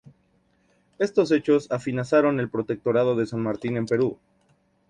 [0.97, 4.17] Estos hechos afianzaron el protectorado de San Martín en Perú.